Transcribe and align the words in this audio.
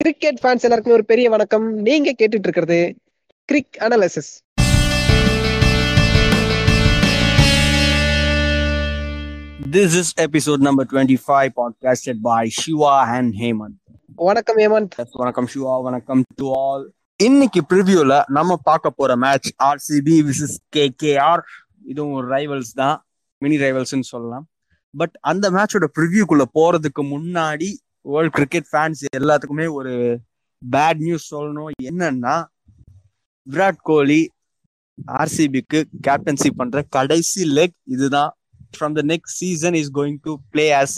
Cricket 0.00 0.40
fans 0.42 0.64
எல்லாருக்குமே 0.64 0.94
ஒரு 0.94 1.04
பெரிய 1.04 1.30
வணக்கம். 1.30 1.72
நீங்க 1.82 2.10
கேட்டுட்டு 2.10 2.46
இருக்கிறது 2.48 2.78
Cric 3.48 3.76
Analysis 3.78 4.30
This 9.70 9.92
is 9.94 10.14
episode 10.18 10.60
number 10.60 10.84
25 10.84 11.50
podcasted 11.50 12.20
by 12.22 12.48
Shiva 12.48 12.92
and 13.08 13.34
Hemant. 13.34 13.74
வணக்கம் 14.18 14.58
Yes, 14.58 15.08
வணக்கம் 15.14 15.46
சிவா 15.46 15.78
வணக்கம் 15.78 16.22
டு 16.34 16.46
ஆல் 16.54 16.84
இன்னைக்கு 17.20 17.60
ப்ரிவியூல 17.70 18.22
நம்ம 18.28 18.56
பார்க்க 18.62 18.90
போற 18.90 19.16
மேட்ச் 19.16 19.50
ஆர்சிபி 19.62 20.16
விசஸ் 20.22 20.56
கேகேஆர் 20.76 21.42
இதுவும் 21.84 22.12
ஒரு 22.12 22.28
ரைவல்ஸ் 22.28 22.72
தான். 22.72 22.96
மினி 23.42 23.56
ரைவல்ஸ்னு 23.56 24.08
சொல்லலாம். 24.08 24.46
பட் 24.94 25.16
அந்த 25.22 25.50
மேட்சோட 25.50 25.88
ப்ரிவியூக்குள்ள 25.98 26.46
போறதுக்கு 26.54 27.04
முன்னாடி 27.10 27.70
வேர்ல்ட் 28.12 28.34
கிரிக்கெட் 28.38 28.68
ஃபேன்ஸ் 28.70 29.02
எல்லாத்துக்குமே 29.18 29.66
ஒரு 29.78 29.92
பேட் 30.62 31.00
நியூஸ் 31.06 31.26
சொல்லணும். 31.34 31.70
என்னன்னா 31.90 32.34
விராட் 33.46 33.80
கோலி 33.90 34.20
ஆர்சிபிக்கு 35.20 35.80
கேப்டன்சி 36.06 36.50
பண்ற 36.60 36.78
கடைசி 36.96 37.42
லெக் 37.58 37.76
இதுதான். 37.96 38.30
From 38.76 38.94
the 38.98 39.02
next 39.10 39.36
season 39.42 39.76
is 39.80 39.92
going 39.98 40.20
to 40.26 40.32
play 40.54 40.64
as 40.80 40.94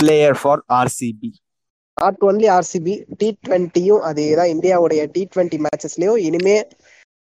player 0.00 0.36
for 0.40 0.62
RCB 0.80 1.30
not 1.96 2.24
only 2.28 2.48
RCB 2.56 2.92
T 3.20 3.28
டுவெண்ட்டியும் 3.46 4.02
அதே 4.08 4.26
தான் 4.40 4.50
இந்தியாவுடைய 4.54 5.00
டி 5.14 5.22
டுவெண்ட்டி 5.32 5.58
மேட்சஸ்லயும் 5.64 6.20
இனிமே 6.26 6.56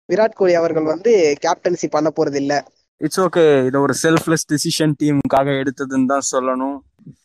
விராட் 0.09 0.37
கோலி 0.41 0.55
அவர்கள் 0.61 0.91
வந்து 0.93 1.13
கேப்டன்சி 1.45 1.89
பண்ண 1.95 2.09
போறது 2.19 2.39
இல்ல 2.43 2.55
இட்ஸ் 3.01 3.21
ஓகே 3.25 3.45
இது 3.69 3.79
ஒரு 3.87 3.95
செல்ஃப்லெஸ் 4.03 4.47
டிசிஷன் 4.53 4.93
டீமுக்காக 5.01 5.49
எடுத்ததுன்னு 5.63 6.11
தான் 6.13 6.29
சொல்லணும். 6.33 6.77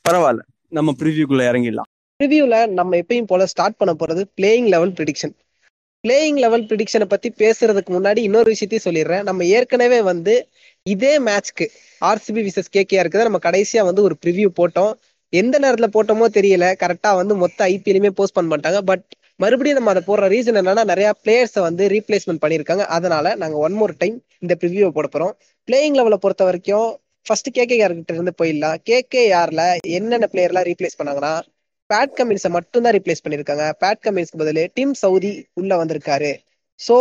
பரவாயில்ல. 0.08 0.42
நம்ம 0.72 0.94
ப்ரிவியூக்குள்ள 1.00 1.44
இறங்கிடலாம். 1.52 1.90
ரிவ்யூல 2.24 2.56
நம்ம 2.80 2.98
எப்பயும் 3.02 3.30
போல 3.32 3.46
ஸ்டார்ட் 3.46 3.78
பண்ண 3.78 3.94
போறது 4.02 4.24
playing 4.40 4.68
level 4.74 4.92
prediction 4.92 5.34
playing 6.04 6.38
level 6.44 6.66
ப்ரிடிக்ஷனை 6.70 7.06
பத்தி 7.06 7.30
பேசுறதுக்கு 7.42 7.92
முன்னாடி 7.96 8.18
இன்னொரு 8.18 8.50
விஷயத்தையும் 8.54 8.86
சொல்லிடுறேன். 8.88 9.24
நம்ம 9.24 9.46
ஏற்கனவே 9.46 10.02
வந்து 10.02 10.34
இதே 10.84 11.14
மேட்ச்க்கு 11.20 11.66
ஆர்சிபி 12.02 12.42
விசஸ் 12.48 12.72
கேகேஆர் 12.76 13.04
இருக்குது 13.04 13.28
நம்ம 13.28 13.42
கடைசியா 13.44 13.84
வந்து 13.90 14.04
ஒரு 14.04 14.16
ப்ரிவியூ 14.26 14.48
போட்டோம். 14.60 14.94
எந்த 15.30 15.56
நேரத்துல 15.60 15.88
போட்டோமோ 15.96 16.28
தெரியல. 16.38 16.66
கரெக்டா 16.84 17.12
வந்து 17.16 17.36
மொத்த 17.36 17.68
ஐபிஎலுமே 17.68 18.10
போஸ்ட் 18.10 18.34
பண்ண 18.34 18.56
மாட்டாங்க. 18.56 18.80
பட் 18.82 19.06
மறுபடியும் 19.36 19.78
நம்ம 19.78 19.92
அதை 19.94 20.02
போடுற 20.08 20.26
ரீசன் 20.34 20.60
என்னன்னா 20.62 20.84
நிறைய 20.84 21.12
பிளேயர்ஸை 21.24 21.60
வந்து 21.60 21.84
ரீப்ளேஸ்மெண்ட் 21.90 22.44
பண்ணியிருக்காங்க. 22.46 22.86
அதனால 22.98 23.36
நாங்க 23.36 23.58
ஒன் 23.58 23.74
மோர் 23.74 23.94
டைம் 23.98 24.18
இந்த 24.40 24.56
ப்ரிவியூவை 24.62 24.90
போட 24.90 25.08
போறோம். 25.14 25.34
பிளேயிங் 25.68 25.98
லெவலை 26.00 26.20
பொறுத்த 26.26 26.44
வரைக்கும் 26.44 26.90
ஃபர்ஸ்ட் 27.26 27.50
கேகேஆர் 27.58 27.98
கிட்ட 27.98 28.14
இருந்து 28.18 28.34
போயிடலாம். 28.40 28.78
கேகேஆர்ல 28.90 29.64
என்னென்ன 29.98 30.28
பிளேயர்லாம் 30.34 30.68
ரீப்ளேஸ் 30.70 31.00
பண்ணாங்கன்னா 31.00 31.34
பேட் 31.90 32.16
கமின்ஸை 32.18 32.50
மட்டும் 32.56 32.84
தான் 32.86 32.96
ரீப்ளேஸ் 32.98 33.24
பண்ணியிருக்காங்க. 33.24 33.66
பேட் 33.84 34.04
கமின்ஸ்க்கு 34.06 34.42
பதில் 34.44 34.62
டீம் 34.78 34.94
சவுதி 35.04 35.32
உள்ள 35.60 35.72
வந்திருக்காரு. 35.82 36.32
ஸோ 36.80 36.96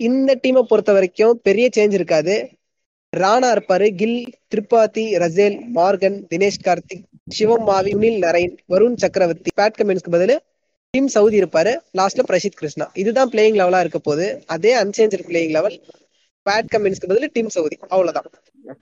இந்த 0.00 0.30
டீமை 0.42 0.62
பொறுத்த 0.70 0.90
வரைக்கும் 0.96 1.34
பெரிய 1.48 1.66
சேஞ்ச் 1.76 1.96
இருக்காது. 1.98 2.34
ராணா 3.12 3.48
இருப்பாரு. 3.54 3.86
Gill 4.00 4.18
Tripathi 4.52 5.04
Russell 5.22 5.56
Morgan 5.78 6.18
Dinesh 6.30 6.62
Karthik 6.66 7.04
Shivam 7.36 7.66
Mavi 7.68 7.92
Sunil 7.96 8.18
Narine 8.24 8.54
Varun 8.72 8.96
Chakravarthy 9.02 9.50
Pat 9.60 9.78
கமின்ஸ்க்கு 9.80 10.14
பதில் 10.16 10.34
டீம் 10.94 11.10
சவுதி 11.16 11.36
இருப்பாரு. 11.42 11.72
லாஸ்ட்ல 11.98 12.22
பிரசித் 12.30 12.58
கிருஷ்ணா. 12.60 12.86
இதுதான் 13.02 13.30
பிளேயிங் 13.34 13.58
லெவலா 13.60 13.80
இருக்க 13.84 14.00
போகுது. 14.08 14.26
அதே 14.54 14.72
அன்சேஞ்சர் 14.82 15.26
பிளேயிங் 15.28 15.54
லெவல் 15.58 15.76
பேட் 16.46 16.70
கமின்ஸ்க்கு 16.74 17.08
பதில் 17.10 17.32
டீம் 17.36 17.50
சவுதி 17.56 17.76
அவ்வளவுதான். 17.92 18.28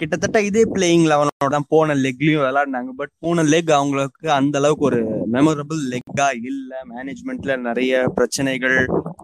கிட்டத்தட்ட 0.00 0.38
இதே 0.48 0.62
பிளேயிங் 0.74 1.04
லெவனோட 1.12 1.48
தான் 1.54 1.66
போன 1.72 1.94
லெக்லயும் 2.04 2.42
விளையாடினாங்க. 2.42 2.90
பட் 3.00 3.12
போன 3.24 3.44
லெக் 3.52 3.72
அவங்களுக்கு 3.78 4.26
அந்த 4.38 4.56
அளவுக்கு 4.60 4.86
ஒரு 4.90 5.00
மெமரபிள் 5.34 5.80
லெக்கா 5.92 6.28
இல்ல. 6.50 6.72
மேனேஜ்மெண்ட்ல 6.92 7.56
நிறைய 7.68 8.02
பிரச்சனைகள் 8.18 8.78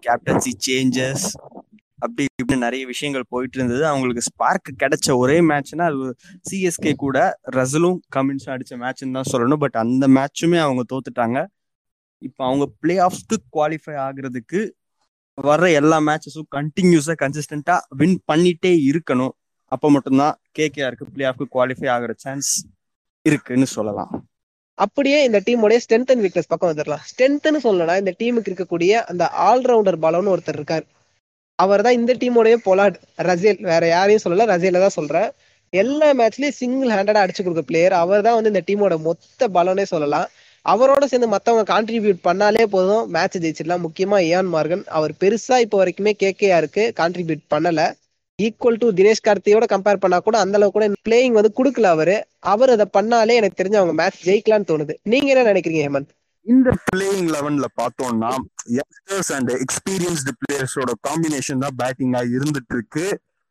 கேப்டன்சி 0.07 0.53
சேஞ்சஸ் 0.67 1.27
அப்படி 2.05 2.25
இப்படி 2.41 2.57
நிறைய 2.65 2.83
விஷயங்கள் 2.93 3.31
போயிட்டு 3.35 3.57
இருந்தது. 3.59 3.83
அவங்களுக்கு 3.91 4.27
ஸ்பார்க் 4.29 4.71
கிடைச்ச 4.83 5.17
ஒரே 5.23 5.37
மேட்ச்னா 5.51 5.85
அது 5.91 6.09
சிஎஸ்கே 6.49 6.93
கூட 7.05 7.19
ரசலும் 7.59 7.99
கமின்ஸும் 8.17 8.55
அடிச்ச 8.55 8.75
மேட்ச்னு 8.83 9.17
தான் 9.19 9.31
சொல்லணும். 9.33 9.63
பட் 9.65 9.79
அந்த 9.85 10.07
மேட்சுமே 10.17 10.59
அவங்க 10.65 10.83
தோத்துட்டாங்க. 10.93 11.39
இப்போ 12.23 12.43
அவங்க 12.49 12.67
பிளே 12.83 12.95
ஆஃப்ஸ்க்கு 13.07 13.37
குவாலிஃபை 13.57 13.97
ஆகுறதுக்கு 14.07 14.61
வர்ற 15.39 15.67
எல்லா 15.81 15.99
மேட்சஸும் 16.09 16.49
கண்டினியூஸா 16.57 17.15
கன்சிஸ்டண்டா 17.23 17.75
வின் 18.01 18.17
பண்ணிட்டே 18.31 18.73
இருக்கணும். 18.91 19.35
அப்போ 19.73 19.87
மட்டும்தான் 19.95 20.35
கேகேஆருக்கு 20.59 21.07
பிளே 21.15 21.25
ஆஃப்க்கு 21.31 21.47
குவாலிஃபை 21.55 21.89
ஆகிற 21.95 22.13
சான்ஸ் 22.25 22.51
இருக்குன்னு 23.27 23.67
சொல்லலாம். 23.77 24.13
அப்படியே 24.85 25.19
இந்த 25.27 25.39
டீமோடைய 25.47 25.81
ஸ்ட்ரென்த் 25.85 26.11
அண்ட் 26.13 26.25
வீக்னஸ் 26.25 26.51
பக்கம் 26.53 26.71
வந்துடலாம். 26.71 27.03
ஸ்ட்ரென்த்னு 27.11 27.61
சொல்லணும்னா 27.67 27.97
இந்த 28.03 28.13
டீமுக்கு 28.21 28.51
இருக்கக்கூடிய 28.51 28.93
அந்த 29.13 29.25
ஆல்ரவுண்டர் 29.49 29.99
பாலம்னு 30.05 30.33
ஒருத்தர் 30.35 30.59
இருக்கார். 30.61 30.87
அவர் 31.65 31.85
தான் 31.87 31.99
இந்த 31.99 32.13
டீமுடைய 32.23 32.57
பொலாட் 32.69 32.97
ரசேல் 33.29 33.61
வேற 33.71 33.85
யாரையும் 33.95 34.25
சொல்லல 34.25 34.47
ரசேல 34.53 34.83
தான் 34.85 34.97
சொல்றேன். 34.99 35.29
எல்லா 35.73 36.09
மேட்ச்லயும் 36.19 36.59
சிங்கிள் 36.59 36.93
ஹேண்டடா 36.97 37.23
அடிச்சு 37.25 37.43
கொடுக்க 37.45 37.63
பிளேயர் 37.71 37.95
அவர் 38.03 38.27
தான் 38.27 38.37
வந்து 38.39 38.53
இந்த 38.53 38.63
டீமோட 38.69 38.97
மொத்த 39.07 39.49
பலனே 39.57 39.87
சொல்லலாம். 39.95 40.29
அவரோட 40.73 41.05
சேர்ந்து 41.05 41.29
மற்றவங்க 41.35 41.65
கான்ட்ரிபியூட் 41.73 42.19
பண்ணாலே 42.25 42.63
போதும். 42.65 43.09
மேட்ச் 43.09 43.37
ஜெயிச்சிடலாம். 43.37 43.85
முக்கியமா 43.87 44.19
ஏன் 44.21 44.49
மார்கன். 44.55 44.85
அவர் 44.99 45.13
பெருசா 45.21 45.59
இப்போ 45.59 45.85
வரைக்குமே 45.85 46.13
கேகேஆருக்கு 46.23 46.85
கான்ட்ரிபியூட் 47.01 47.45
பண்ணல. 47.55 47.83
ஈக்குவல் 48.43 48.79
டு 48.79 48.89
தினேஷ் 48.93 49.25
கார்த்தியோட 49.27 49.65
கம்பேர் 49.73 50.03
பண்ணா 50.05 50.19
கூட 50.19 50.39
அந்த 50.39 50.57
அளவுக்கு 50.59 50.79
கூட 50.79 50.87
பிளேயிங் 51.09 51.37
வந்து 51.39 51.53
கொடுக்கல 51.59 51.83
அவரு. 51.83 52.17
அவர் 52.39 52.71
அதை 52.71 52.87
பண்ணாலே 52.99 53.35
எனக்கு 53.41 53.61
தெரிஞ்ச 53.63 53.77
அவங்க 53.77 53.93
மேட்ச் 53.93 54.29
ஜெயிக்கலாம்னு 54.29 54.69
தோணுது. 54.73 54.95
நீங்க 55.03 55.29
என்ன 55.35 55.53
நினைக்கிறீங்க 55.53 55.83
ஹேமந்த்? 55.87 56.13
இந்த 56.47 56.71
பிளேயிங் 56.89 57.29
லெவன்ல 57.37 57.67
பார்த்தோம்னா 57.81 58.33
யங்ஸ்டர்ஸ் 58.77 59.33
அண்ட் 59.37 59.51
எக்ஸ்பீரியன்ஸ்டு 59.63 60.35
பிளேயர்ஸோட 60.43 60.93
காம்பினேஷன் 61.09 61.65
தான் 61.65 61.77
பேட்டிங்கா 61.83 62.21
இருந்துட்டு 62.37 62.75
இருக்கு. 62.75 63.07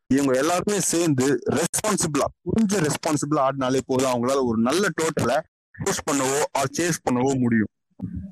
இவங்க 0.09 0.34
எல்லாருமே 0.38 0.80
சேர்ந்து 0.80 1.28
ரெஸ்பான்சிபிளா 1.56 2.28
கொஞ்சம் 2.44 2.84
ரெஸ்பான்சிபிளா 2.88 3.42
ஆடினாலே 3.48 3.81
போதும். 3.86 4.12
அவங்களால 4.14 4.42
ஒரு 4.52 4.58
நல்ல 4.58 4.88
டோட்டலை 5.02 5.38
போஸ்ட் 5.84 6.06
பண்ணவோ 6.09 6.40
ஆர் 6.59 6.74
சேஸ் 6.78 7.03
பண்ணவோ 7.06 7.31
முடியும். 7.40 7.69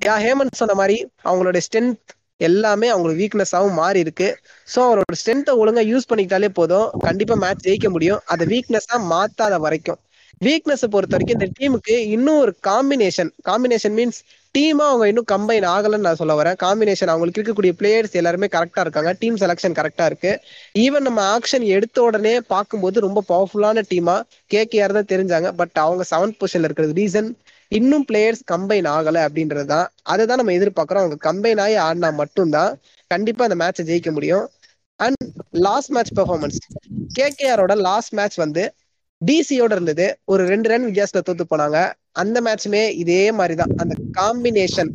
யா 0.06 0.16
ஹேமந்த் 0.26 0.62
சொன்ன 0.62 0.74
மாதிரி 0.74 0.98
அவங்களோட 1.26 1.58
ஸ்ட்ரென்த் 1.58 2.14
எல்லாமே 2.38 2.88
அவங்களுக்கு 2.88 3.22
வீக்னஸாகவும் 3.22 3.80
மாறி 3.82 4.00
இருக்கு. 4.00 4.28
ஸோ 4.68 4.80
அவரோட 4.88 5.16
ஸ்ட்ரென்த்தை 5.20 5.54
ஒழுங்கா 5.62 5.84
யூஸ் 5.92 6.10
பண்ணிக்கிட்டாலே 6.10 6.50
போதும். 6.54 6.90
கண்டிப்பா 7.00 7.36
மேட்ச் 7.36 7.66
ஜெயிக்க 7.68 7.90
முடியும். 7.90 8.22
அதை 8.26 8.48
வீக்னஸாக 8.48 9.00
மாத்தாத 9.12 9.60
வரைக்கும். 9.60 10.00
வீக்னஸை 10.42 10.88
பொறுத்த 10.88 11.16
வரைக்கும் 11.16 11.38
இந்த 11.40 11.50
டீமுக்கு 11.60 11.96
இன்னும் 12.16 12.40
ஒரு 12.40 12.54
காம்பினேஷன் 12.68 13.32
காம்பினேஷன் 13.50 13.96
மீன்ஸ் 14.00 14.20
டீமா 14.56 14.86
அவங்க 14.90 15.06
இன்னும் 15.08 15.28
கம்பைன் 15.32 15.66
ஆகலன்னு 15.76 16.06
நான் 16.08 16.20
சொல்ல 16.20 16.34
வரேன். 16.40 16.58
காம்பினேஷன் 16.64 17.12
அவங்களுக்கு 17.12 17.40
இருக்கக்கூடிய 17.40 17.74
பிளேயர்ஸ் 17.80 18.18
எல்லாருமே 18.20 18.48
கரெக்டா 18.56 18.82
இருக்காங்க. 18.86 19.12
டீம் 19.22 19.38
செலக்ஷன் 19.38 19.76
கரெக்டா 19.80 20.06
இருக்கு. 20.06 20.32
ஈவன் 20.84 21.06
நம்ம 21.08 21.22
ஆக்ஷன் 21.36 21.66
எடுத்த 21.76 21.98
உடனே 22.02 22.34
பார்க்கும்போது 22.54 23.00
ரொம்ப 23.06 23.24
பவர்ஃபுல்லான 23.32 23.84
டீமா 23.92 24.16
கேகேஆர் 24.54 24.98
தான் 24.98 25.10
தெரிஞ்சாங்க. 25.14 25.52
பட் 25.62 25.78
அவங்க 25.86 26.06
செவன்த் 26.12 26.38
பொசிஷன்ல 26.42 26.70
இருக்கிறது 26.70 26.94
ரீசன் 27.02 27.30
இன்னும் 27.72 28.06
பிளேயர்ஸ் 28.10 28.44
கம்பைன் 28.52 28.90
ஆகல 28.96 29.18
அப்படின்றது 29.28 29.68
தான். 29.74 29.88
அதை 30.04 30.24
தான் 30.26 30.40
நம்ம 30.42 30.56
எதிர்பார்க்குறோம். 30.60 31.04
அவங்க 31.04 31.20
கம்பைன் 31.30 31.62
ஆகி 31.66 31.78
ஆடினா 31.88 32.12
மட்டும்தான் 32.22 32.72
கண்டிப்பா 33.12 33.44
அந்த 33.48 33.58
மேட்சை 33.64 33.86
ஜெயிக்க 33.90 34.12
முடியும். 34.12 34.46
அண்ட் 35.00 35.24
லாஸ்ட் 35.66 35.92
மேட்ச் 35.92 36.14
பெர்ஃபார்மன்ஸ் 36.20 36.60
கேகேஆரோட 37.20 37.74
லாஸ்ட் 37.88 38.14
மேட்ச் 38.14 38.38
வந்து 38.38 38.64
டிசியோட 39.22 39.72
இருந்தது. 39.72 40.06
ஒரு 40.26 40.48
ரெண்டு 40.48 40.70
ரன் 40.70 40.86
வித்தியாசத்துல 40.86 41.24
தோத்து 41.30 41.46
போனாங்க. 41.50 41.80
அந்த 42.12 42.42
மேட்சுமே 42.42 42.90
இதே 43.04 43.32
மாதிரி 43.32 43.56
தான் 43.56 43.74
அந்த 43.78 43.96
காம்பினேஷன் 44.20 44.92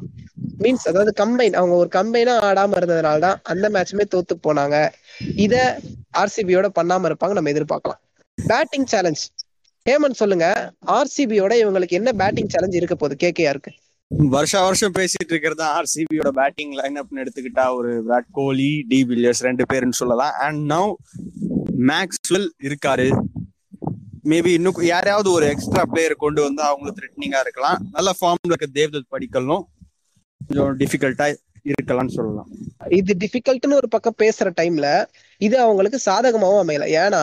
மீன்ஸ் 0.63 0.87
அதாவது 0.91 1.13
கம்பைன் 1.23 1.57
அவங்க 1.61 1.75
ஒரு 1.75 1.91
கம்பைனா 1.93 2.35
ஆடாம 2.49 2.77
இருந்ததுனால 2.81 3.19
தான் 3.19 3.41
அந்த 3.43 3.67
மேட்சுமே 3.75 4.05
தோத்து 4.15 4.35
போனாங்க. 4.47 4.77
இத 5.45 5.55
ஆர்சிபியோட 6.19 6.69
பண்ணாம 6.79 7.09
இருப்பாங்க. 7.11 7.33
நம்ம 7.33 7.51
எதிர்பார்க்கலாம். 7.51 8.01
பேட்டிங் 8.39 8.85
சேலஞ்ச் 8.85 9.23
ஹேமன் 9.87 10.19
சொல்லுங்க. 10.23 10.47
ஆர்சிபியோட 10.87 11.53
இவங்களுக்கு 11.63 11.99
என்ன 12.01 12.13
பேட்டிங் 12.13 12.47
சேலஞ்ச் 12.47 12.75
இருக்க 12.75 12.95
போகுது? 12.95 13.17
கேகேஆருக்கு 13.25 13.73
வருஷா 14.35 14.65
வருஷம் 14.65 14.93
பேசிட்டு 14.93 15.33
இருக்கிறது 15.35 15.65
ஆர்சிபியோட 15.79 16.29
பேட்டிங் 16.31 16.73
லைன் 16.73 17.01
அப்னு 17.01 17.23
எடுத்துக்கிட்டா 17.25 17.65
ஒரு 17.75 17.91
விராட் 18.07 18.31
கோலி 18.33 18.71
டி 18.89 19.05
வில்லியர்ஸ் 19.05 19.43
ரெண்டு 19.49 19.65
பேருன்னு 19.73 19.99
சொல்லலாம். 20.03 20.35
அண்ட் 20.39 20.73
நவ் 20.73 20.93
மேக்ஸ்வெல் 21.91 22.49
இருக்காரு. 22.63 23.09
மேபி 24.29 24.51
இன்னும் 24.53 24.79
யாரையாவது 24.85 25.29
ஒரு 25.31 25.47
எக்ஸ்ட்ரா 25.47 25.83
பிளேயர் 25.85 26.15
கொண்டு 26.17 26.41
வந்து 26.43 26.63
அவங்களும் 26.63 26.97
த்ரெட்னிங்கா 26.99 27.41
இருக்கலாம். 27.41 27.79
நல்ல 27.93 28.11
ஃபார்ம்ல 28.19 28.51
இருக்க 28.53 28.67
தேவ்தத் 28.79 29.13
படிக்கலும் 29.15 29.65
கொஞ்சம் 30.41 30.73
டிஃபிகல்ட்டா 30.81 31.27
இருக்கலாம்னு 31.71 32.17
சொல்லலாம். 32.17 32.49
இது 32.99 33.13
டிஃபிகல்ட்னு 33.19 33.79
ஒரு 33.81 33.89
பக்கம் 33.89 34.19
பேசுற 34.19 34.51
டைம்ல 34.61 34.89
இது 35.41 35.57
அவங்களுக்கு 35.61 35.99
சாதகமாவும் 36.07 36.63
அமையல. 36.65 36.87
ஏன்னா 37.01 37.23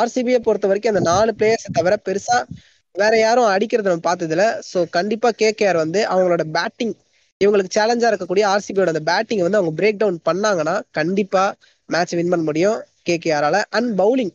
ஆர்சிபியை 0.00 0.40
பொறுத்த 0.40 0.66
வரைக்கும் 0.66 0.92
அந்த 0.94 1.04
நாலு 1.10 1.30
பிளேயர்ஸ் 1.38 1.76
தவிர 1.78 1.94
பெருசா 2.06 2.36
வேற 2.94 3.14
யாரும் 3.18 3.50
அடிக்கிறத 3.50 3.90
நம்ம 3.90 4.06
பார்த்ததுல 4.06 4.44
சோ 4.70 4.78
கண்டிப்பா 4.90 5.28
கேகேஆர் 5.42 5.76
வந்து 5.76 6.00
அவங்களோட 6.12 6.44
பேட்டிங் 6.56 6.94
இவங்களுக்கு 7.40 7.76
சேலஞ்சா 7.76 8.08
இருக்கக்கூடிய 8.10 8.44
ஆர்சிபியோட 8.52 8.92
அந்த 8.94 9.02
பேட்டிங் 9.02 9.42
வந்து 9.42 9.58
அவங்க 9.58 9.72
பிரேக் 9.78 10.00
டவுன் 10.02 10.18
பண்ணாங்கன்னா 10.28 10.74
கண்டிப்பா 10.98 11.44
மேட்ச் 11.88 12.14
வின் 12.14 12.32
பண்ண 12.32 12.44
முடியும். 12.44 12.78
கேகேஆரால 13.08 13.58
அண்ட் 13.70 13.90
பவுலிங் 14.00 14.32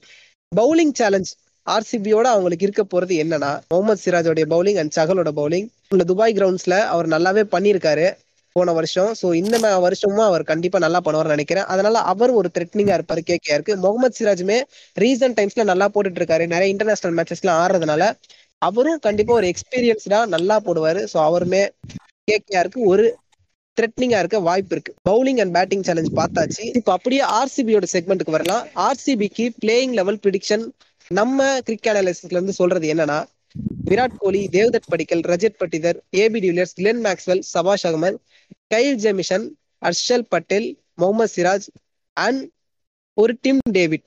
பவுலிங் 0.51 0.93
சேலஞ்ச் 0.93 1.31
ஆர்சிபியோட 1.67 2.27
அவங்களுக்கு 2.33 2.65
இருக்க 2.67 2.83
போறது 2.83 3.13
என்னன்னா 3.23 3.51
முகமது 3.71 4.03
சிராஜோடைய 4.05 4.45
பவுலிங் 4.53 4.79
அண்ட் 4.81 4.93
சகலோட 4.97 5.29
பவுலிங் 5.39 5.67
இந்த 5.93 6.05
துபாய் 6.11 6.35
கிரவுண்ட்ஸ்ல 6.37 6.77
அவர் 6.93 7.07
நல்லாவே 7.15 7.43
பண்ணியிருக்காரு 7.55 8.05
போன 8.55 8.73
வருஷம். 8.77 9.09
ஸோ 9.21 9.27
இந்த 9.39 9.55
வருஷமும் 9.85 10.27
அவர் 10.27 10.43
கண்டிப்பா 10.51 10.77
நல்லா 10.83 10.99
பண்ணுவார்னு 11.05 11.35
நினைக்கிறேன். 11.35 11.67
அதனால 11.73 12.01
அவர் 12.11 12.31
ஒரு 12.39 12.49
த்ரெட்னிங்கா 12.55 12.95
இருப்பாரு 12.97 13.21
கேகேஆருக்கு 13.29 13.73
முகமது 13.85 14.17
சிராஜுமே 14.19 14.57
ரீசன்ட் 14.97 15.37
டைம்ஸ்ல 15.39 15.65
நல்லா 15.71 15.87
போட்டுட்டு 15.95 16.21
இருக்காரு 16.21 16.45
நிறைய 16.53 16.73
இன்டர்நேஷனல் 16.73 17.17
மேட்சஸ்லாம் 17.17 17.59
ஆடுறதுனால 17.63 18.05
அவரும் 18.61 19.01
கண்டிப்பா 19.07 19.33
ஒரு 19.39 19.47
எக்ஸ்பீரியன்ஸ்டா 19.53 20.19
நல்லா 20.35 20.57
போடுவாரு. 20.67 21.01
ஸோ 21.13 21.17
அவருமே 21.27 21.63
கேகேஆருக்கு 22.31 22.81
ஒரு 22.93 23.05
த்ரெட்னிங்கா 23.77 24.19
இருக்க 24.21 24.37
வாய்ப்பு 24.47 24.73
இருக்கு. 24.75 24.91
பவுலிங் 25.09 25.39
அண்ட் 25.43 25.53
பேட்டிங் 25.57 25.85
சேலஞ்ச் 25.87 26.11
பார்த்தாச்சு. 26.19 26.63
இப்போ 26.79 26.91
அப்படியே 26.97 27.23
ஆர்சிபியோட 27.39 27.85
செக்மெண்ட்டுக்கு 27.95 28.37
வரலாம். 28.37 28.63
ஆர்சிபிக்கு 28.87 29.45
பிளேயிங் 29.63 29.95
லெவல் 29.99 30.19
ப்ரிடிக்ஷன் 30.23 30.63
நம்ம 31.11 31.61
கிரிக்கெட் 31.61 31.95
அனாலிசிஸ்ல 31.95 32.31
இருந்து 32.31 32.53
சொல்றது 32.53 32.93
என்னன்னா 32.93 33.17
Virat 33.89 34.17
Kohli 34.17 34.47
Devdutt 34.51 34.89
Padikkal 34.89 35.19
Rajat 35.19 35.59
Patidar 35.59 35.97
AB 36.17 36.39
de Villiers 36.39 36.75
Glenn 36.75 37.03
Maxwell 37.05 37.39
Shahbaz 37.39 37.85
Ahmed 37.87 38.17
Kyle 38.67 38.99
Jamieson 38.99 39.45
Harshal 39.81 40.25
Patel 40.29 40.67
Mohammed 40.93 41.33
Siraj 41.35 41.67
and 42.17 42.41
ஒரு 43.13 43.37
டிம் 43.41 43.61
டேவிட் 43.71 44.05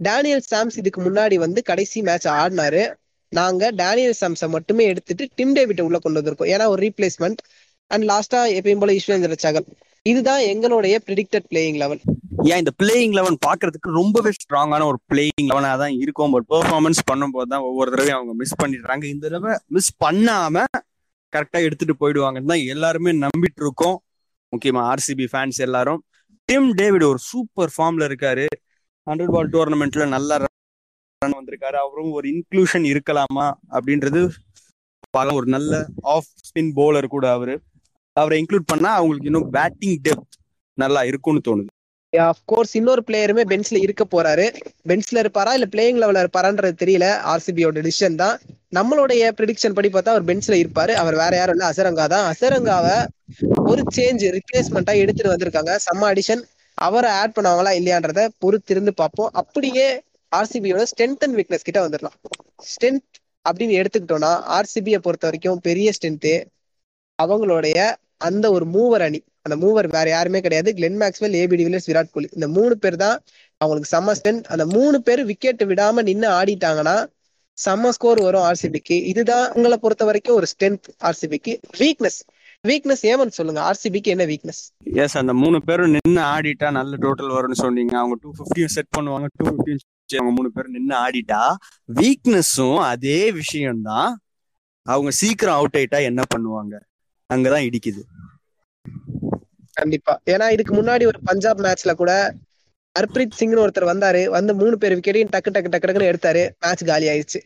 டேனியல் 0.00 0.44
சாம்ஸ் 0.50 0.76
இதுக்கு 0.76 1.00
முன்னாடி 1.02 1.34
வந்து 1.34 1.62
கடைசி 1.62 2.02
மேட்ச் 2.02 2.28
ஆடினாரு. 2.28 2.82
நாங்க 3.32 3.70
டேனியல் 3.70 4.18
சாம்ஸை 4.20 4.48
மட்டுமே 4.48 4.84
எடுத்துட்டு 4.84 5.28
டிம் 5.34 5.54
டேவிட்டை 5.56 5.80
உள்ள 5.80 5.98
கொண்டு 5.98 6.20
வந்திருக்கோம். 6.20 6.50
ஏன்னா 6.54 6.66
ஒரு 6.66 6.82
ரீப்ளேஸ்மெண்ட் 6.86 7.40
அண்ட் 7.86 8.04
லாஸ்டா 8.04 8.40
எப்பயும் 8.58 8.78
போல 8.78 8.92
ஈஸ்வரேந்திர 8.92 9.36
சகல் 9.36 9.66
இதுதான் 10.10 10.42
எங்களுடைய 10.52 10.94
ப்ரிடிக்டட் 11.06 11.46
பிளேயிங் 11.50 11.78
லெவல் 11.82 12.00
ஏன் 12.50 12.60
இந்த 12.62 12.72
பிளேயிங் 12.80 13.14
லெவன் 13.18 13.36
பாக்குறதுக்கு 13.46 13.90
ரொம்பவே 14.00 14.30
ஸ்ட்ராங்கான 14.36 14.86
ஒரு 14.90 14.98
பிளேயிங் 15.10 15.46
லெவனா 15.50 15.70
தான் 15.82 15.94
இருக்கும். 16.02 16.32
பட் 16.34 16.46
பெர்ஃபார்மன்ஸ் 16.52 17.00
பண்ணும்போது 17.10 17.48
தான் 17.52 17.64
ஒவ்வொரு 17.68 17.88
தடவையும் 17.92 18.18
அவங்க 18.18 18.32
மிஸ் 18.40 18.60
பண்ணிடுறாங்க. 18.62 19.04
இந்த 19.14 19.24
தடவை 19.26 19.54
மிஸ் 19.76 19.90
பண்ணாம 20.04 20.64
கரெக்டா 21.32 21.60
எடுத்துட்டு 21.66 21.94
போயிடுவாங்கன்னு 22.02 22.50
தான் 22.52 22.66
எல்லாருமே 22.74 23.12
நம்பிட்டு 23.24 23.62
இருக்கோம். 23.66 23.96
முக்கியமா 24.52 24.82
ஆர்சிபி 24.92 25.26
ஃபேன்ஸ் 25.32 25.58
எல்லாரும். 25.66 26.00
டிம் 26.48 26.68
டேவிட் 26.80 27.06
ஒரு 27.12 27.20
சூப்பர் 27.30 27.72
ஃபார்ம்ல 27.76 28.06
இருக்காரு. 28.10 28.46
ஹண்ட்ரட் 29.06 29.32
பால் 29.36 29.52
டோர்னமெண்ட்ல 29.54 30.06
நல்ல 30.16 30.38
ரன் 30.42 31.38
வந்திருக்காரு. 31.40 31.78
அவரும் 31.84 32.12
ஒரு 32.18 32.28
இன்க்ளூஷன் 32.34 32.86
இருக்கலாமா 32.92 33.46
அப்படின்றது 33.76 34.22
ஒரு 35.38 35.48
நல்ல 35.54 35.72
ஆஃப் 36.14 36.30
ஸ்பின் 36.46 36.70
போலர் 36.78 37.14
கூட 37.14 37.26
அவரு. 37.36 37.54
அவரை 38.16 38.36
இன்க்ளூட் 38.40 38.70
பண்ணா 38.72 38.90
அவங்களுக்கு 38.94 39.30
இன்னும் 39.30 39.50
பேட்டிங் 39.50 39.98
டெப்த் 40.02 40.36
நல்லா 40.78 41.02
இருக்கும்னு 41.02 41.46
தோணுது. 41.48 41.70
கோர்ஸ் 42.44 42.74
இன்னொரு 42.76 43.02
பிளேயருமே 43.06 43.42
பெஞ்ச்ல 43.50 43.76
இருக்க 43.76 44.04
போறாரு. 44.10 44.44
பெஞ்ச்ல 44.88 45.18
இருப்பாரா? 45.18 45.52
இல்ல 45.52 45.66
பிளேயிங் 45.72 45.98
லெவல 46.02 46.22
இருப்பாரான்றது 46.24 46.74
தெரியல. 46.82 47.06
ஆர்சிபியோட 47.32 47.82
டிசிஷன் 47.86 48.14
தான். 48.14 48.36
நம்மளுடைய 48.72 49.22
ப்ரிடிக்ஷன் 49.38 49.74
படி 49.74 49.88
பார்த்தா 49.88 50.14
அவர் 50.14 50.28
பெஞ்ச்ல 50.30 50.54
இருப்பாரு. 50.62 50.92
அவர் 51.02 51.16
வேற 51.16 51.32
யாரும் 51.36 51.56
இல்ல 51.56 51.70
அசரங்கா 51.72 52.06
தான். 52.14 52.26
அசரங்காவை 52.32 52.96
ஒரு 53.64 53.82
சேஞ்ச் 53.96 54.24
ரிப்ளேஸ்மெண்டா 54.36 54.94
எடுத்துட்டு 55.02 55.34
வந்திருக்காங்க. 55.34 55.72
சம்ம 55.86 56.02
அடிஷன் 56.12 56.42
அவரை 56.78 57.10
ஆட் 57.20 57.36
பண்ணுவாங்களா 57.36 57.70
இல்லையான்றத 57.78 58.22
பொறுத்திருந்து 58.42 58.92
பார்ப்போம். 58.94 59.30
அப்படியே 59.42 59.86
ஆர்சிபியோட 60.32 60.82
ஸ்ட்ரென்த் 60.90 61.24
அண்ட் 61.26 61.36
வீக்னஸ் 61.38 61.66
கிட்ட 61.68 61.80
வந்துடலாம். 61.86 62.16
ஸ்ட்ரென்த் 62.70 63.06
அப்படின்னு 63.46 63.78
எடுத்துக்கிட்டோம்னா 63.80 64.32
ஆர்சிபியை 64.56 64.98
பொறுத்த 64.98 65.26
வரைக்கும் 65.28 65.60
பெரிய 65.60 65.92
ஸ்ட்ரென்த்து 65.96 66.34
அவங்களுடைய 67.18 67.78
அந்த 68.16 68.50
ஒரு 68.50 68.66
மூவர் 68.66 69.02
அணி. 69.02 69.20
அந்த 69.42 69.56
மூவர் 69.66 69.86
வேற 69.86 70.10
யாருமே 70.10 70.40
கிடையாது. 70.40 70.74
Glenn 70.74 70.98
Maxwell 71.00 71.36
AB 71.42 71.56
de Villiers 71.60 71.88
Virat 71.90 72.10
Kohli. 72.10 72.28
இந்த 72.32 72.48
மூணு 72.48 72.78
பேர் 72.78 72.96
தான் 72.96 73.18
அவங்களுக்கு 73.56 73.90
செம்ம 73.96 74.14
ஸ்ட்ரென்த் 74.18 74.48
அந்த 74.54 74.66
மூணு 74.66 75.02
பேர் 75.02 75.24
விக்கெட் 75.24 75.62
விடாம 75.72 76.02
நின்று 76.02 76.28
ஆடிட்டாங்கன்னா 76.28 76.96
செம்ம 77.58 77.88
ஸ்கோர் 77.88 78.20
வரும் 78.20 78.46
ஆர்சிபிக்கு 78.48 78.96
இதுதான் 79.12 79.52
உங்களை 79.52 79.76
பொறுத்த 79.78 80.04
வரைக்கும் 80.04 80.34
ஒரு 80.34 80.46
ஸ்ட்ரென்த் 80.54 80.88
ஆர்சிபிக்கு 81.04 81.52
வீக்னஸ் 81.78 82.18
வீக்னஸ் 82.68 83.04
ஏமன் 83.10 83.36
சொல்லுங்க. 83.38 83.60
ஆர்சிபிக்கு 83.70 84.12
என்ன 84.14 84.24
வீக்னஸ் 84.24 84.60
எஸ் 85.02 85.16
அந்த 85.16 85.32
மூணு 85.34 85.58
பேரும் 85.64 85.90
நின்று 85.90 86.22
ஆடிட்டா 86.22 86.70
நல்ல 86.70 86.96
டோட்டல் 86.96 87.32
வரும்னு 87.36 87.58
சொன்னீங்க. 87.64 87.94
அவங்க 87.98 88.16
டூ 88.22 88.30
ஃபிஃப்டியும் 88.38 88.74
செட் 88.76 88.92
பண்ணுவாங்க. 88.98 89.26
டூ 89.36 89.46
ஃபிஃப்டியும் 89.48 89.82
அவங்க 90.12 90.32
மூணு 90.34 90.50
பேரும் 90.52 90.72
நின்று 90.72 90.96
ஆடிட்டா 90.96 91.42
வீக்னஸும் 92.00 92.80
அதே 92.92 93.32
விஷயம்தான். 93.32 94.10
அவங்க 94.82 95.10
சீக்கிரம் 95.10 95.54
அவுட் 95.54 95.76
ஆயிட்டா 95.78 96.02
என்ன 96.02 96.22
பண்ணுவாங்க? 96.34 96.74
அங்கதான் 97.30 97.66
இடிக்குது. 97.68 98.02
கண்டிப்பா. 99.72 100.12
ஏன்னா 100.26 100.46
இதுக்கு 100.50 100.74
முன்னாடி 100.74 101.06
ஒரு 101.06 101.18
பஞ்சாப் 101.24 101.60
மேட்ச்ல 101.60 101.92
கூட 101.94 102.12
ஹர்ப்ரீத் 102.96 103.38
சிங்னு 103.38 103.62
ஒருத்தர் 103.64 103.90
வந்தாரு. 103.92 104.22
வந்து 104.28 104.54
மூணு 104.54 104.78
பேர் 104.78 104.96
விக்கெட்டையும் 104.98 105.32
டக்கு 105.34 105.50
டக்கு 105.54 105.70
டக்கு 105.72 105.88
டக்குன்னு 105.88 106.10
எடுத்தாரு. 106.12 106.42
மேட்ச் 106.60 106.84
காலி 106.84 107.06
ஆயிடுச்சு. 107.06 107.40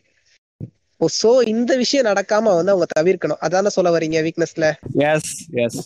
சோ 1.21 1.47
இந்த 1.47 1.75
விஷயம் 1.75 2.05
நடக்காம 2.05 2.49
வந்து 2.57 2.73
அவங்க 2.73 2.87
தவிர்க்கணும். 2.99 3.41
அதான 3.47 3.67
சொல்ல 3.67 3.89
வரீங்க 3.97 4.17
வீக்னஸ்ல 4.27 4.65
எஸ் 5.11 5.31
எஸ் 5.63 5.79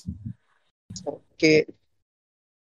ஓகே. 1.12 1.54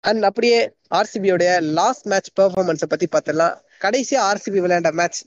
அண்ட் 0.05 0.25
அப்படியே 0.25 0.59
ஆர்சிபியோடைய 0.95 1.51
லாஸ்ட் 1.79 2.07
மேட்ச் 2.07 2.31
பெர்ஃபார்மன்ஸை 2.41 2.89
பத்தி 2.89 3.07
பார்த்துடலாம் 3.07 3.55
கடைசியா 3.85 4.21
ஆர்சிபி 4.31 4.61
விளையாண்ட 4.65 4.93
match 4.93 5.21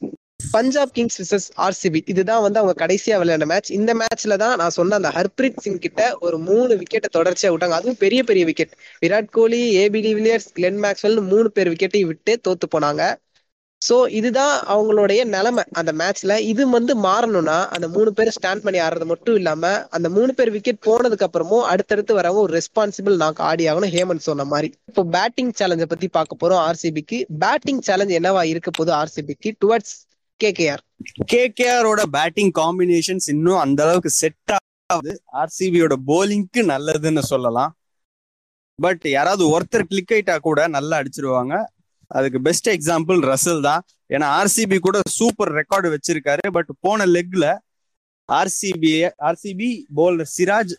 Punjab 0.53 0.93
Kings 0.93 1.19
versus 1.21 1.47
RCB 1.65 1.99
இதுதான் 2.05 2.43
வந்து 2.45 2.59
அவங்க 2.59 2.75
கடைசியா 2.83 3.15
விளையாண்ட 3.21 3.45
மேட்ச் 3.45 3.71
இந்த 3.71 3.91
மேட்ச்ல 3.93 4.35
தான் 4.35 4.55
நான் 4.55 4.75
சொன்ன 4.77 4.97
அந்த 4.99 5.09
ஹர்பிரீத் 5.17 5.63
சிங் 5.65 5.81
கிட்ட 5.85 6.01
ஒரு 6.19 6.37
மூணு 6.49 6.71
விக்கெட்டை 6.81 7.09
தொடர்ச்சியா 7.17 7.51
விட்டாங்க. 7.51 7.77
அதுவும் 7.79 8.01
பெரிய 8.03 8.21
பெரிய 8.23 8.45
wicket 8.45 8.73
Virat 9.03 9.31
Kohli 9.31 9.61
AB 9.83 10.01
de Villiers 10.07 10.49
Glenn 10.53 10.79
Maxwell 10.85 11.19
மூணு 11.31 11.49
பேர் 11.49 11.71
விக்கெட்டையும் 11.73 12.11
விட்டு 12.11 12.33
தோத்து 12.47 12.67
போனாங்க. 12.75 13.03
சோ 13.81 13.95
இதுதான் 14.17 14.55
அவங்களுடைய 14.73 15.21
நிலைமை 15.35 15.63
அந்த 15.79 15.91
மேட்ச்ல 15.99 16.33
இது 16.49 16.63
வந்து 16.75 16.93
மாறணும்னா 17.05 17.55
அந்த 17.75 17.87
மூணு 17.87 18.09
பேர் 18.17 18.33
ஸ்டாண்ட் 18.35 18.63
பண்ணி 18.65 18.79
ஆடுறது 18.79 19.05
மட்டும் 19.11 19.37
இல்லாம 19.39 19.63
அந்த 19.97 20.07
மூணு 20.09 20.31
பேர் 20.33 20.51
விக்கெட் 20.55 20.85
போனதுக்கு 20.87 21.25
அப்புறமும் 21.27 21.65
அடுத்தடுத்து 21.71 22.13
வரவும் 22.19 22.43
ஒரு 22.43 22.53
ரெஸ்பான்சிபிள் 22.59 23.17
நாக்கு 23.23 23.43
ஆடி 23.49 23.65
ஆகணும். 23.71 23.93
ஹேமந்த் 23.95 24.27
சொன்ன 24.29 24.45
மாதிரி. 24.53 24.69
இப்போ 24.89 25.03
பேட்டிங் 25.15 25.51
சேலஞ்சை 25.59 25.87
பத்தி 25.93 26.09
பார்க்க 26.17 26.41
போறோம் 26.43 26.61
ஆர்சிபிக்கு 26.67 27.19
பேட்டிங் 27.43 27.81
சேலஞ்ச் 27.89 28.17
என்னவா 28.19 28.43
இருக்க 28.53 28.71
போது 28.79 28.93
ஆர்சிபிக்கு 29.01 29.51
டுவர்ட்ஸ் 29.63 29.95
கேகேஆர் 30.43 30.83
கேகேஆரோட 31.33 32.01
பேட்டிங் 32.15 32.51
காம்பினேஷன்ஸ் 32.59 33.27
இன்னும் 33.33 33.61
அந்த 33.63 33.79
அளவுக்கு 33.85 34.11
செட் 34.21 34.53
ஆகுது 34.93 35.13
ஆர்சிபியோட 35.41 35.95
போலிங்க்கு 36.09 36.61
நல்லதுன்னு 36.73 37.23
சொல்லலாம். 37.31 37.71
பட் 38.79 39.05
யாராவது 39.17 39.43
ஒருத்தர் 39.53 39.89
கிளிக் 39.91 40.13
ஆயிட்டா 40.15 40.35
கூட 40.47 40.59
நல்லா 40.75 40.95
அடிச்சிருவாங்க. 41.01 41.55
அதுக்கு 42.17 42.39
பெஸ்ட் 42.47 42.69
எக்ஸாம்பிள் 42.75 43.19
ரசல் 43.31 43.61
தான். 43.67 43.81
ஏன்னா 44.15 44.27
ஆர்சிபி 44.39 44.77
கூட 44.85 44.99
சூப்பர் 45.17 45.51
ரெக்கார்டு 45.59 45.89
வச்சிருக்காரு. 45.95 46.45
பட் 46.57 46.71
போன 46.85 47.05
லெக்ல 47.15 47.45
ஆர்சிபி 48.29 48.91
ஆர்சிபி 49.29 49.69
போலர் 49.99 50.31
சிராஜ் 50.37 50.73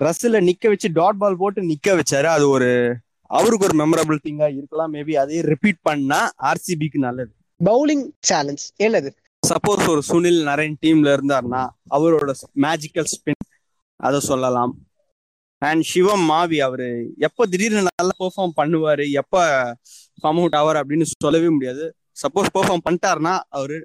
ரசல 0.00 0.40
நிக்க 0.48 0.68
வச்சு 0.72 0.88
டாட் 0.98 1.20
பால் 1.22 1.40
போட்டு 1.42 1.62
நிக்க 1.70 1.88
வச்சாரு. 2.00 2.28
அது 2.36 2.46
ஒரு 2.56 2.70
அவருக்கு 3.38 3.66
ஒரு 3.68 3.76
மெமரபிள் 3.82 4.24
திங்கா 4.26 4.48
இருக்கலாம். 4.58 4.92
மேபி 4.96 5.14
அதே 5.22 5.40
ரிப்பீட் 5.52 5.80
பண்ணா 5.88 6.20
ஆர்சிபிக்கு 6.50 7.00
நல்லது. 7.06 7.32
பவுலிங் 7.66 8.06
சேலஞ்ச் 8.28 8.64
என்னது? 8.84 9.10
சப்போஸ் 9.42 9.84
ஒரு 9.92 10.02
சுனில் 10.08 10.40
நரேன் 10.48 10.76
டீம்ல 10.82 11.08
இருந்தாருன்னா 11.16 11.62
அவரோட 11.96 12.30
மேஜிக்கல் 12.64 13.08
ஸ்பின் 13.14 13.44
அதை 14.00 14.20
சொல்லலாம். 14.30 14.72
அண்ட் 15.68 15.82
சிவம் 15.90 16.24
மாவி 16.30 16.58
அவரு 16.66 16.88
எப்ப 17.26 17.46
திடீர்னு 17.52 17.82
நல்லா 17.88 18.14
பெர்ஃபார்ம் 18.22 18.54
பண்ணுவாரு 18.60 19.04
எப்ப 19.20 19.42
ஃபார்ம் 20.22 20.40
அவுட் 20.40 20.56
ஆவார் 20.60 20.80
அப்படின்னு 20.80 21.06
சொல்லவே 21.24 21.48
முடியாது. 21.56 21.84
சப்போஸ் 22.22 22.50
பெர்ஃபார்ம் 22.56 22.84
பண்ணிட்டாருன்னா 22.86 23.34
அவரு 23.58 23.76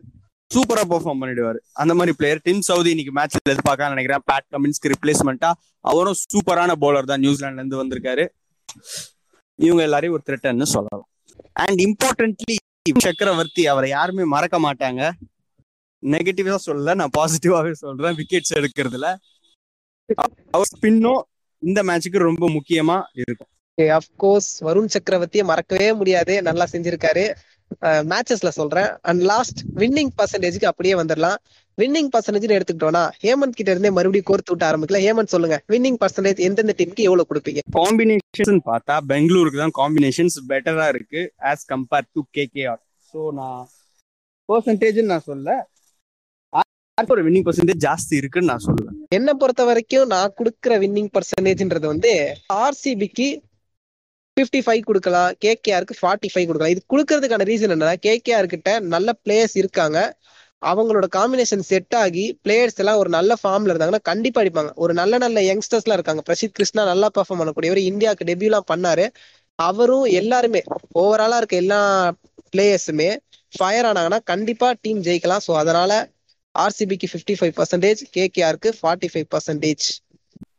சூப்பரா 0.54 0.84
பெர்ஃபார்ம் 0.92 1.22
பண்ணிடுவாரு. 1.22 1.60
அந்த 1.82 1.94
மாதிரி 1.98 2.16
பிளேயர் 2.20 2.44
டிம் 2.48 2.62
சவுதி 2.70 2.90
இன்னைக்கு 2.96 3.14
மேட்ச்ல 3.20 3.52
எதிர்பார்க்க 3.52 3.94
நினைக்கிறேன். 3.96 4.24
பேட் 4.30 4.48
கமின்ஸ்க்கு 4.56 4.92
ரிப்ளேஸ்மெண்டா 4.94 5.52
அவரும் 5.92 6.20
சூப்பரான 6.34 6.76
பவுலர் 6.84 7.10
தான் 7.12 7.24
நியூசிலாண்ட்ல 7.26 7.64
இருந்து 7.64 7.82
வந்திருக்காரு. 7.82 8.26
இவங்க 9.66 9.84
எல்லாரையும் 9.88 10.16
ஒரு 10.18 10.26
த்ரெட்டன்னு 10.28 10.68
சொல்லலாம். 10.76 11.08
அண்ட் 11.64 11.80
இம்பார்ட்டன்ட்லி 11.88 12.56
சக்கரவர்த்தி 12.98 13.68
அவரை 13.68 13.90
யாருமே 13.90 14.24
மறக்க 14.24 14.60
மாட்டாங்க. 14.60 15.12
நெகட்டிவா 16.02 16.56
சொல்லல 16.66 16.96
நான் 16.96 17.10
பாசிட்டிவாவே 17.18 17.72
சொல்றேன். 17.72 18.16
விக்கெட்ஸ் 18.16 18.56
எடுக்கிறதுல. 18.56 19.16
அவர் 20.52 20.68
ஸ்பின்னும் 20.76 21.22
இந்த 21.60 21.84
மேட்சுக்கு 21.84 22.18
ரொம்ப 22.18 22.50
முக்கியமா 22.50 23.04
இருக்கும். 23.14 23.48
அப்கோர்ஸ் 23.82 24.54
வருண் 24.60 24.90
சக்கரவர்த்தியை 25.00 25.44
மறக்கவே 25.44 25.94
முடியாது. 25.94 26.42
நல்லா 26.42 26.68
செஞ்சிருக்காரு. 26.72 27.36
மேட்சஸ்ல 28.12 28.52
சொல்றேன். 28.58 28.90
அண்ட் 29.10 29.22
லாஸ்ட் 29.32 29.60
வின்னிங் 29.82 30.14
பர்சன்டேஜ்க்கு 30.20 30.70
அப்படியே 30.72 30.96
வந்துடலாம் 31.02 31.38
வின்னிங் 31.78 32.10
பர்சன்டேஜ் 32.14 32.56
எடுத்துக்கிட்டோம்னா 32.56 33.04
ஹேமந்த் 33.24 33.58
கிட்ட 33.58 33.70
இருந்தே 33.74 33.92
மறுபடியும் 33.98 34.30
கோர்த்து 34.30 34.52
விட்டு 34.52 34.68
ஆரம்பிக்கல 34.70 35.00
ஹேமந்த் 35.06 35.34
சொல்லுங்க 35.36 35.58
வின்னிங் 35.74 36.00
பர்சன்டேஜ் 36.02 36.42
எந்தெந்த 36.48 36.76
டீமுக்கு 36.80 37.08
எவ்வளவு 37.10 37.30
கொடுப்பீங்க? 37.30 37.62
காம்பினேஷன் 37.80 38.62
பார்த்தா 38.70 38.96
பெங்களூருக்கு 39.12 39.64
தான் 39.64 39.76
காம்பினேஷன்ஸ் 39.80 40.38
பெட்டரா 40.52 40.88
இருக்கு 40.94 41.22
as 41.52 41.66
compare 41.74 42.08
to 42.16 42.24
KKR 42.38 42.82
so 43.14 43.22
நான் 43.40 43.62
பர்சன்டேஜ் 44.50 45.02
நான் 45.12 45.28
சொல்ல 45.30 45.58
ஒரு 46.98 47.22
வின்னிங் 47.26 47.46
பர்சன்டேஜ் 47.46 47.84
ஜாஸ்தி 47.84 48.16
இருக்குன்னு 48.20 48.50
நான் 48.52 48.64
சொல்லுவேன். 48.66 48.96
என்ன 49.18 49.30
பொறுத்த 49.34 49.62
வரைக்கும் 49.70 50.10
நான் 50.14 50.34
கொடுக்குற 50.40 50.74
வின்னிங் 50.82 51.12
பர்சன்டேஜ்ன்றது 51.14 51.88
வந்து 51.92 52.12
ஆர்சிபிக்கு 52.64 53.28
ஃபிஃப்டி 54.40 54.60
ஃபைவ் 54.66 54.82
கொடுக்கலாம் 54.90 55.32
கேகேஆருக்கு 55.44 55.96
ஃபார்ட்டி 56.02 56.30
ஃபைவ் 56.34 56.46
கொடுக்கலாம். 56.50 56.74
இது 56.76 56.82
கொடுக்கறதுக்கான 56.94 57.46
ரீசன் 57.50 57.74
என்னன்னா 57.76 57.96
கேகேஆர் 58.08 58.52
கிட்ட 58.54 58.70
நல்ல 58.94 59.10
பிளேயர்ஸ் 59.24 59.56
இருக்காங்க. 59.62 59.98
அவங்களோட 60.62 61.08
காம்பினேஷன் 61.18 61.64
செட் 61.70 61.96
ஆகி 62.04 62.24
பிளேயர்ஸ் 62.46 62.80
எல்லாம் 62.82 63.00
ஒரு 63.02 63.10
நல்ல 63.18 63.36
ஃபார்ம்ல 63.42 63.72
இருந்தாங்கன்னா 63.72 64.04
கண்டிப்பா 64.12 64.40
அடிப்பாங்க. 64.44 64.72
ஒரு 64.84 64.94
நல்ல 65.02 65.18
நல்ல 65.26 65.42
யங்ஸ்டர்ஸ் 65.50 65.86
எல்லாம் 65.86 66.00
இருக்காங்க. 66.00 66.24
பிரசித் 66.30 66.56
கிருஷ்ணா 66.58 66.84
நல்லா 66.92 67.08
பெர்ஃபார்ம் 67.18 67.42
பண்ணக்கூடியவர் 67.42 67.82
இந்தியாவுக்கு 67.92 68.28
டெபியூ 68.32 68.50
எல்லாம் 68.52 68.70
பண்ணாரு. 68.74 69.06
அவரும் 69.60 70.08
எல்லாருமே 70.22 70.62
ஓவராலா 71.04 71.40
இருக்க 71.42 71.56
எல்லா 71.64 71.80
பிளேயர்ஸுமே 72.54 73.10
ஃபயர் 73.54 73.88
ஆனாங்கன்னா 73.90 74.20
கண்டிப்பா 74.32 74.68
டீம் 74.84 75.02
ஜெயிக்கலாம். 75.08 75.44
ஸோ 75.48 75.54
அதனால 75.64 75.92
ஆர்சிபிக்கு 76.56 77.08
ஃபிஃப்டி 77.12 77.36
ஃபைவ் 77.40 77.56
பர்சன்டேஜ் 77.60 78.02
கேகேஆருக்கு 78.18 78.70
ஃபார்ட்டி 78.80 79.10
ஃபைவ் 79.14 79.28
பர்சன்டேஜ் 79.36 79.88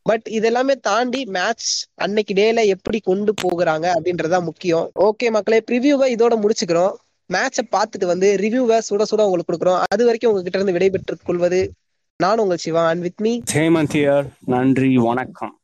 பட் 0.02 0.28
இதெல்லாமே 0.30 0.74
தாண்டி 0.74 1.24
மேட்ச் 1.24 1.84
அன்னைக்கு 1.94 2.34
டேல 2.34 2.64
எப்படி 2.64 3.00
கொண்டு 3.00 3.34
போகுறாங்க 3.42 3.92
அப்படின்றதா 3.96 4.42
முக்கியம். 4.42 4.90
ஓகே 5.00 5.30
மக்களே 5.30 5.62
ப்ரிவியூவை 5.70 6.06
இதோட 6.16 6.34
முடிச்சுக்கிறோம். 6.42 6.94
மேட்சை 7.32 7.62
பார்த்துட்டு 7.72 8.06
வந்து 8.06 8.36
ரிவ்யூவை 8.40 8.78
சுட 8.90 9.02
சுட 9.10 9.24
உங்களுக்கு 9.24 9.52
கொடுக்குறோம். 9.52 9.82
அது 9.88 10.04
வரைக்கும் 10.04 10.30
உங்ககிட்ட 10.30 10.58
இருந்து 10.58 10.72
விடைபெற்றுக் 10.72 11.20
கொள்வது 11.24 11.72
நான் 12.16 12.38
உங்கள் 12.38 12.56
Siva. 12.56 12.88
And 12.88 13.02
with 13.02 13.20
me 13.20 13.40
Hemant 13.52 14.24
நன்றி 14.46 14.96
வணக்கம். 14.96 15.59